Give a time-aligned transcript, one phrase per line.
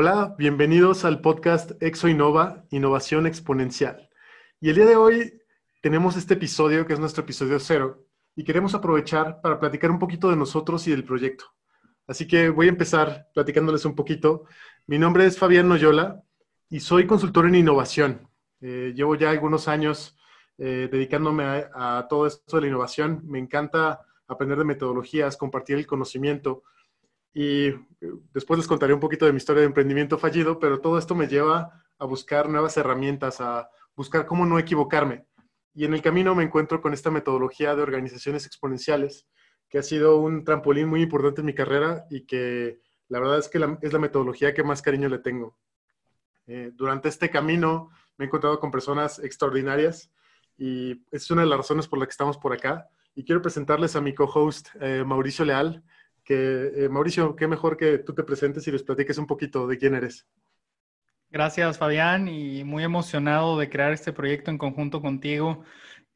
[0.00, 4.08] Hola, bienvenidos al podcast Exo Innova, Innovación Exponencial.
[4.60, 5.42] Y el día de hoy
[5.82, 8.06] tenemos este episodio que es nuestro episodio cero
[8.36, 11.46] y queremos aprovechar para platicar un poquito de nosotros y del proyecto.
[12.06, 14.44] Así que voy a empezar platicándoles un poquito.
[14.86, 16.22] Mi nombre es Fabián Noyola
[16.70, 18.30] y soy consultor en innovación.
[18.60, 20.16] Eh, llevo ya algunos años
[20.58, 21.42] eh, dedicándome
[21.74, 23.22] a, todo esto de la innovación.
[23.24, 26.62] Me encanta aprender de metodologías, compartir el conocimiento.
[27.34, 27.76] Y eh,
[28.32, 31.28] después les contaré un poquito de mi historia de emprendimiento fallido, pero todo esto me
[31.28, 35.26] lleva a buscar nuevas herramientas, a buscar cómo no equivocarme.
[35.74, 39.28] Y en el camino me encuentro con esta metodología de organizaciones exponenciales,
[39.68, 43.48] que ha sido un trampolín muy importante en mi carrera y que la verdad es
[43.48, 45.58] que es la metodología que más cariño le tengo.
[46.46, 50.10] Eh, durante este camino me he encontrado con personas extraordinarias
[50.56, 52.88] y es una de las razones por las que estamos por acá.
[53.14, 55.84] Y quiero presentarles a mi co-host, eh, Mauricio Leal,
[56.28, 59.78] que eh, Mauricio, qué mejor que tú te presentes y les platiques un poquito de
[59.78, 60.26] quién eres.
[61.30, 65.64] Gracias, Fabián, y muy emocionado de crear este proyecto en conjunto contigo.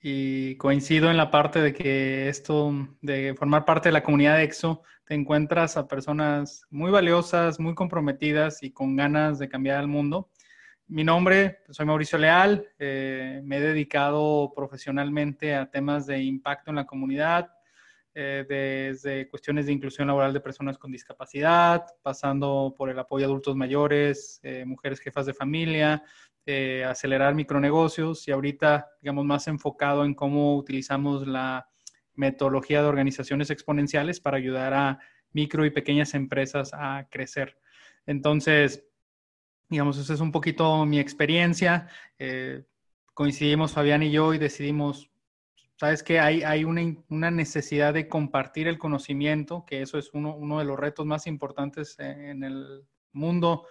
[0.00, 4.44] Y coincido en la parte de que esto, de formar parte de la comunidad de
[4.44, 9.88] EXO, te encuentras a personas muy valiosas, muy comprometidas y con ganas de cambiar el
[9.88, 10.28] mundo
[10.92, 16.76] mi nombre, soy Mauricio Leal, eh, me he dedicado profesionalmente a temas de impacto en
[16.76, 17.50] la comunidad,
[18.14, 23.28] eh, desde cuestiones de inclusión laboral de personas con discapacidad, pasando por el apoyo a
[23.28, 26.02] adultos mayores, eh, mujeres jefas de familia,
[26.88, 31.68] acelerar micronegocios y ahorita, digamos, más enfocado en cómo utilizamos la
[32.14, 34.98] metodología de organizaciones exponenciales para ayudar a
[35.30, 37.56] micro y pequeñas empresas a crecer.
[38.06, 38.84] Entonces,
[39.72, 41.88] Digamos, esa es un poquito mi experiencia.
[42.18, 42.62] Eh,
[43.14, 45.10] coincidimos Fabián y yo y decidimos,
[45.82, 50.78] sabes que hay, una, necesidad de compartir el conocimiento, que eso es uno, de los
[50.78, 53.66] retos más importantes en el mundo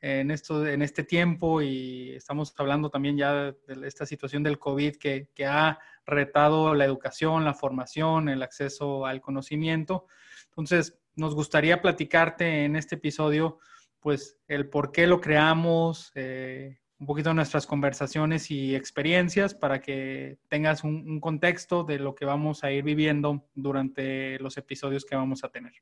[0.00, 5.44] en, este tiempo y estamos hablando también ya de esta situación del COVID que, que
[5.44, 10.06] ha retado la educación, la formación, el acceso al conocimiento.
[10.50, 13.58] Entonces, nos gustaría platicarte en este episodio
[13.98, 20.38] pues el por qué lo creamos, eh, un poquito nuestras conversaciones y experiencias para que
[20.48, 25.44] tengas un, contexto de lo que vamos a ir viviendo durante los episodios que vamos
[25.44, 25.72] a tener.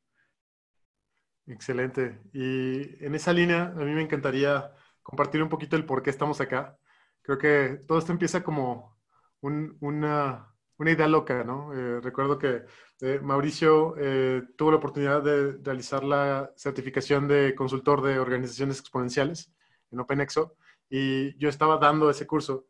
[1.46, 2.20] Excelente.
[2.32, 6.40] Y en esa línea, a mí me encantaría compartir un poquito el por qué estamos
[6.40, 6.78] acá.
[7.22, 8.98] Creo que todo esto empieza como
[9.40, 10.48] una,
[10.78, 11.72] una idea loca, ¿no?
[11.74, 12.64] Eh, recuerdo que
[13.02, 19.52] eh, Mauricio eh, tuvo la oportunidad de realizar la certificación de consultor de organizaciones exponenciales
[19.90, 20.56] en OpenExo
[20.96, 22.66] y yo estaba dando ese curso.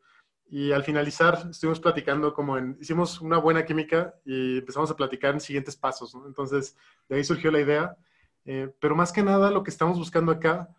[0.48, 5.34] Y al finalizar estuvimos platicando como en, hicimos una buena química y empezamos a platicar
[5.34, 6.16] en siguientes pasos.
[6.26, 6.74] Entonces,
[7.06, 7.96] de ahí surgió la idea.
[8.80, 10.74] pero más que nada lo que estamos buscando acá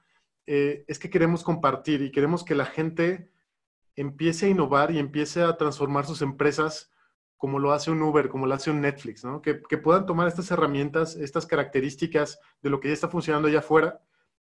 [0.48, 3.32] es que queremos compartir y queremos que la gente
[3.96, 6.92] empiece a innovar y empiece a transformar sus empresas
[7.38, 9.44] como lo hace un Uber, como lo hace un Netflix, ¿no?
[9.44, 14.02] Que, puedan tomar estas herramientas, estas características de lo que ya está funcionando allá afuera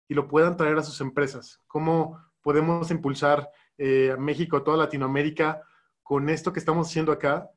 [0.08, 1.62] y lo puedan traer a sus empresas.
[1.68, 5.62] ¿Cómo podemos impulsar eh, a México, a toda Latinoamérica
[6.02, 7.50] con esto que estamos haciendo acá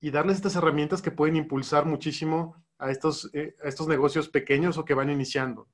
[0.00, 4.84] y darles estas herramientas que pueden impulsar muchísimo a estos, eh, estos negocios pequeños o
[4.84, 5.68] que van iniciando?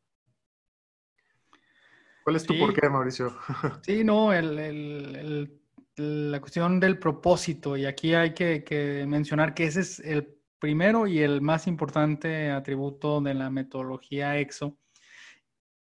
[2.25, 3.37] ¿Cuál es tu porqué, Mauricio?
[3.84, 5.60] Sí, no, el
[5.97, 11.21] la cuestión del propósito, y aquí hay que, mencionar que ese es el primero y
[11.21, 14.76] el más importante atributo de la metodología EXO,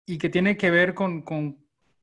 [0.06, 1.22] y que tiene que ver con,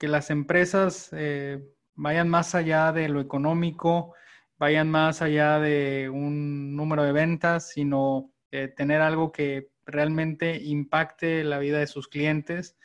[0.04, 1.64] que las empresas eh,
[1.96, 4.14] vayan más allá de lo económico,
[4.58, 11.46] vayan más allá de un número de ventas, sino eh, tener algo que realmente impacte
[11.46, 12.76] la vida de sus clientes.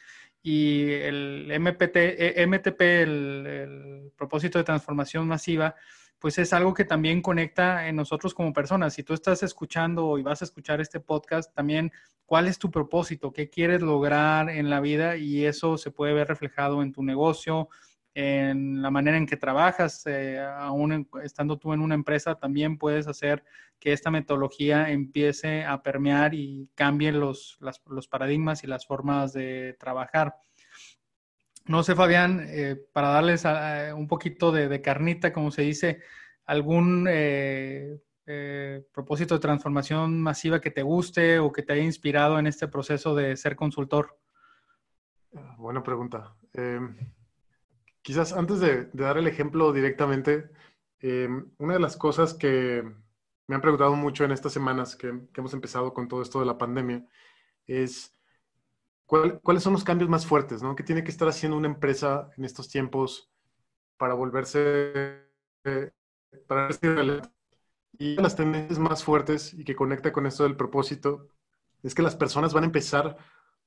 [0.45, 5.75] Y el MPT, eh, MTP, el, propósito de transformación masiva,
[6.19, 8.95] pues es algo que también conecta en nosotros como personas.
[8.95, 11.93] Si tú estás escuchando y vas a escuchar este podcast, también
[12.27, 16.29] cuál es tu propósito, qué quieres lograr en la vida y eso se puede ver
[16.29, 17.69] reflejado en tu negocio,
[18.15, 23.06] en la manera en que trabajas, eh, aún estando tú en una empresa, también puedes
[23.06, 23.44] hacer
[23.79, 29.76] que esta metodología empiece a permear y cambie los, los paradigmas y las formas de
[29.79, 30.35] trabajar.
[31.69, 33.44] No sé, Fabián, eh, para darles
[33.94, 36.03] un poquito de, carnita, como se dice,
[36.47, 37.99] algún eh,
[38.93, 43.15] propósito de transformación masiva que te guste o que te haya inspirado en este proceso
[43.15, 44.19] de ser consultor.
[45.59, 46.35] Buena pregunta.
[46.55, 46.97] Em,
[48.09, 50.49] Quizás antes de, dar el ejemplo directamente,
[51.00, 52.82] em, una de las cosas que
[53.47, 56.56] me han preguntado mucho en estas semanas que, hemos empezado con todo esto de la
[56.56, 57.06] pandemia
[57.67, 58.18] es
[59.08, 60.62] ¿cuáles son los cambios más fuertes?
[60.62, 60.76] ¿no?
[60.76, 63.31] ¿Qué tiene que estar haciendo una empresa en estos tiempos
[63.96, 65.25] para volverse,
[65.64, 65.90] eh,
[66.46, 66.69] para
[67.99, 71.28] Y las tendencias más fuertes y que conecta con esto del propósito
[71.82, 73.16] es que las personas van a empezar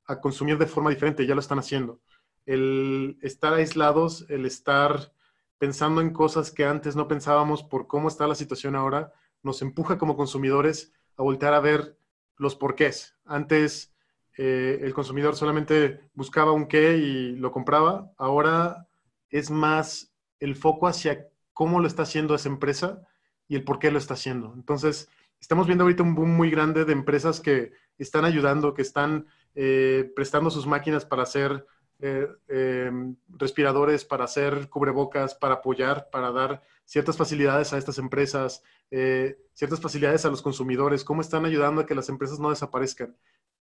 [0.06, 2.00] a consumir de forma diferente, ya lo están haciendo.
[2.46, 5.12] El estar aislados, el estar
[5.58, 9.14] pensando en cosas que antes no pensábamos por cómo está la situación ahora,
[9.44, 11.98] nos empuja como consumidores a voltear a ver
[12.38, 13.16] los porqués.
[13.26, 13.94] Antes
[14.38, 18.88] eh, el consumidor solamente buscaba un qué y lo compraba, ahora
[19.30, 23.02] es más el foco hacia cómo lo está haciendo esa empresa
[23.48, 24.54] y el por qué lo está haciendo.
[24.56, 29.28] Entonces, estamos viendo ahorita un boom muy grande de empresas que están ayudando, que están
[29.56, 31.66] eh, prestando sus máquinas para hacer
[32.04, 38.64] eh, em, respiradores, para hacer cubrebocas, para apoyar, para dar ciertas facilidades a estas empresas,
[38.90, 43.16] eh, ciertas facilidades a los consumidores, cómo están ayudando a que las empresas no desaparezcan.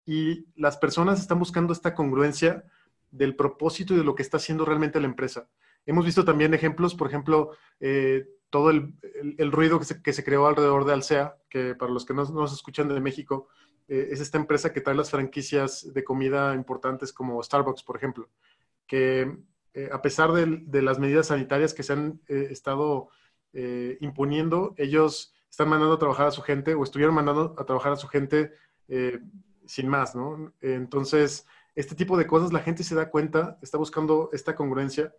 [0.05, 2.65] Y las personas están buscando esta congruencia
[3.11, 5.47] del propósito y de lo que está haciendo realmente la empresa.
[5.85, 7.51] Hemos visto también ejemplos, por ejemplo,
[8.49, 12.13] todo el, ruido que se, que se, creó alrededor de Alsea, que para los que
[12.13, 13.47] no nos escuchan de México,
[13.87, 18.29] eh, es esta empresa que trae las franquicias de comida importantes como Starbucks, por ejemplo,
[18.87, 19.37] que
[19.73, 23.09] eh, a pesar de, las medidas sanitarias que se han eh, estado
[23.99, 27.97] imponiendo, ellos están mandando a trabajar a su gente o estuvieron mandando a trabajar a
[27.97, 28.51] su gente
[29.65, 30.53] sin más, ¿no?
[30.61, 35.13] Entonces, este tipo de cosas la gente se da cuenta, está buscando esta congruencia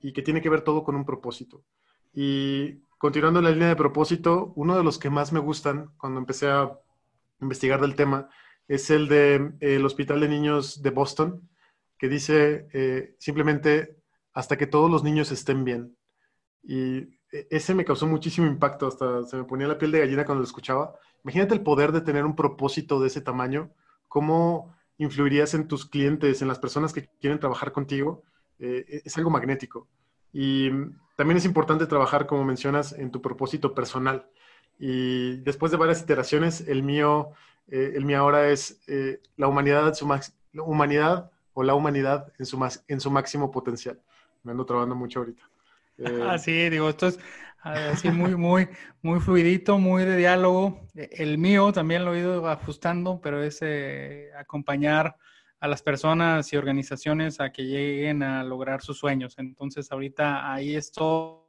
[0.00, 1.64] y que tiene que ver todo con un propósito.
[2.12, 6.48] Y continuando la línea de propósito, uno de los que más me gustan cuando empecé
[6.48, 6.78] a
[7.40, 8.28] investigar del tema,
[8.68, 11.48] es el de, Hospital de Niños de Boston,
[11.98, 13.96] que dice eh, simplemente
[14.32, 15.96] hasta que todos los niños estén bien.
[16.62, 16.98] Y
[17.32, 20.40] e, ese me causó muchísimo impacto, hasta se me ponía la piel de gallina cuando
[20.40, 20.94] lo escuchaba.
[21.24, 23.70] Imagínate el poder de tener un propósito de ese tamaño,
[24.16, 28.22] cómo influirías en tus clientes, en las personas que quieren trabajar contigo.
[28.58, 29.88] Eh, e, es algo magnético.
[30.32, 30.70] Y
[31.16, 34.26] también es importante trabajar, como mencionas, en tu propósito personal.
[34.78, 37.32] Y después de varias iteraciones, el mío,
[37.68, 42.46] eh, el mío ahora es eh, la humanidad, su la humanidad o la humanidad en
[42.46, 42.56] su,
[42.88, 44.00] en su máximo potencial.
[44.44, 45.42] Me ando trabajando mucho ahorita.
[45.98, 47.18] Eh, ah, sí, digo, esto es
[47.60, 48.68] así muy, muy,
[49.02, 50.86] muy fluidito, muy de diálogo.
[50.94, 53.60] El mío también lo he ido ajustando, pero es
[54.38, 55.16] acompañar
[55.58, 59.34] a las personas y organizaciones a que lleguen a lograr sus sueños.
[59.38, 61.46] Entonces, ahorita ahí estoy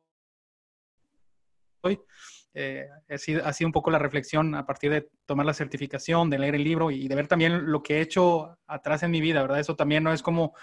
[2.53, 3.18] eh, ha,
[3.53, 6.89] sido, un poco la reflexión a partir de tomar la certificación, de leer el libro
[6.89, 9.60] y de ver también lo que he hecho atrás en mi vida, ¿verdad?
[9.60, 10.56] Eso también no es como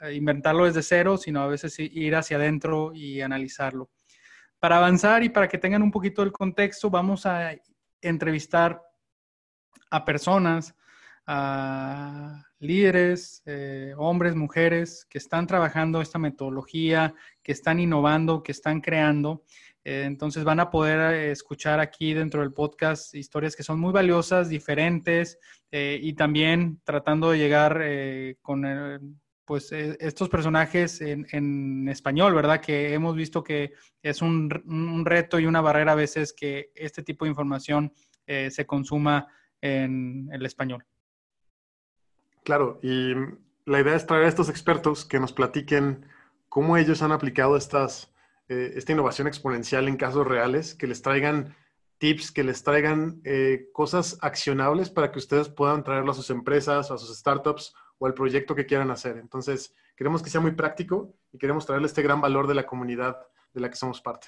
[0.00, 3.90] eh, inventarlo desde cero, sino a veces ir hacia adentro y analizarlo.
[4.64, 7.54] Para avanzar y para que tengan un poquito el contexto, vamos a
[8.00, 8.80] entrevistar
[9.90, 10.74] a personas,
[11.26, 18.80] a líderes, eh, hombres, mujeres, que están trabajando esta metodología, que están innovando, que están
[18.80, 19.44] creando.
[19.84, 23.92] Eh, entonces van a poder eh, escuchar aquí dentro del podcast historias que son muy
[23.92, 25.38] valiosas, diferentes
[25.70, 27.84] y también tratando de llegar
[28.40, 28.64] con
[29.44, 32.60] pues estos personajes en, español, ¿verdad?
[32.60, 34.50] Que hemos visto que es un,
[35.04, 37.92] reto y una barrera a veces que este tipo de información
[38.26, 39.28] se consuma
[39.60, 40.84] en el español.
[42.44, 43.14] Claro, y
[43.64, 46.06] la idea es traer a estos expertos que nos platiquen
[46.50, 51.56] cómo ellos han aplicado eh, esta innovación exponencial en casos reales, que les traigan
[51.98, 56.90] tips, que les traigan eh, cosas accionables para que ustedes puedan traerlo a sus empresas,
[56.90, 59.16] a sus startups o al proyecto que quieran hacer.
[59.16, 63.16] Entonces, queremos que sea muy práctico y queremos traerle este gran valor de la comunidad
[63.54, 64.26] de la que somos parte.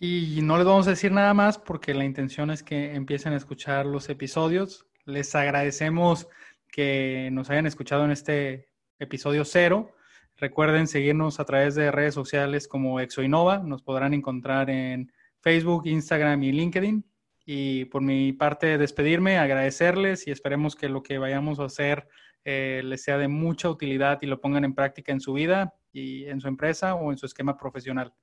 [0.00, 3.36] Y no les vamos a decir nada más porque la intención es que empiecen a
[3.36, 4.84] escuchar los episodios.
[5.04, 6.26] Les agradecemos
[6.66, 8.66] que nos hayan escuchado en este
[8.98, 9.94] episodio cero.
[10.36, 13.58] Recuerden seguirnos a través de redes sociales como Exoinova.
[13.58, 17.04] Nos podrán encontrar en Facebook, Instagram y LinkedIn.
[17.44, 22.08] Y por mi parte, despedirme, agradecerles y esperemos que lo que vayamos a hacer
[22.44, 26.26] eh, les sea de mucha utilidad y lo pongan en práctica en su vida y
[26.26, 28.14] en su empresa o en su esquema profesional.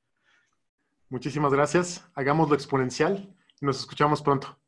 [1.10, 2.10] Muchísimas gracias.
[2.14, 4.60] Hagámoslo exponencial nos escuchamos pronto.